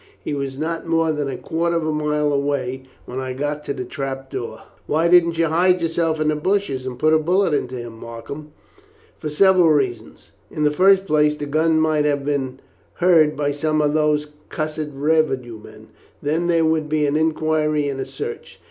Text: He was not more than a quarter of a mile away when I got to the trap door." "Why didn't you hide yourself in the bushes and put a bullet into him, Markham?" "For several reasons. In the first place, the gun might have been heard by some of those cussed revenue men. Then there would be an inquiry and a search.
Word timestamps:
He 0.19 0.33
was 0.33 0.57
not 0.57 0.87
more 0.87 1.11
than 1.11 1.29
a 1.29 1.37
quarter 1.37 1.75
of 1.75 1.85
a 1.85 1.91
mile 1.93 2.33
away 2.33 2.85
when 3.05 3.19
I 3.19 3.33
got 3.33 3.63
to 3.65 3.73
the 3.75 3.85
trap 3.85 4.31
door." 4.31 4.63
"Why 4.87 5.07
didn't 5.07 5.37
you 5.37 5.45
hide 5.45 5.79
yourself 5.79 6.19
in 6.19 6.29
the 6.29 6.35
bushes 6.35 6.87
and 6.87 6.97
put 6.97 7.13
a 7.13 7.19
bullet 7.19 7.53
into 7.53 7.75
him, 7.75 7.99
Markham?" 7.99 8.51
"For 9.19 9.29
several 9.29 9.69
reasons. 9.69 10.31
In 10.49 10.63
the 10.63 10.71
first 10.71 11.05
place, 11.05 11.35
the 11.35 11.45
gun 11.45 11.79
might 11.79 12.05
have 12.05 12.25
been 12.25 12.61
heard 12.95 13.37
by 13.37 13.51
some 13.51 13.79
of 13.79 13.93
those 13.93 14.29
cussed 14.49 14.89
revenue 14.91 15.59
men. 15.63 15.89
Then 16.19 16.47
there 16.47 16.65
would 16.65 16.89
be 16.89 17.05
an 17.05 17.15
inquiry 17.15 17.87
and 17.87 17.99
a 17.99 18.05
search. 18.07 18.59